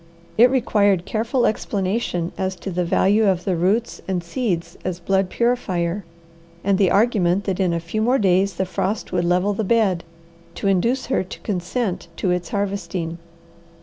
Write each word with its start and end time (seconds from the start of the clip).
It 0.35 0.49
required 0.49 1.05
careful 1.05 1.45
explanation 1.45 2.31
as 2.35 2.55
to 2.55 2.71
the 2.71 2.83
value 2.83 3.27
of 3.27 3.43
the 3.45 3.55
roots 3.55 4.01
and 4.07 4.23
seeds 4.23 4.75
as 4.83 4.99
blood 4.99 5.29
purifier, 5.29 6.05
and 6.63 6.79
the 6.79 6.89
argument 6.89 7.43
that 7.43 7.59
in 7.59 7.71
a 7.71 7.79
few 7.79 8.01
more 8.01 8.17
days 8.17 8.55
the 8.55 8.65
frost 8.65 9.11
would 9.11 9.25
level 9.25 9.53
the 9.53 9.63
bed, 9.63 10.03
to 10.55 10.67
induce 10.67 11.05
her 11.05 11.23
to 11.25 11.39
consent 11.41 12.07
to 12.17 12.31
its 12.31 12.49
harvesting. 12.49 13.19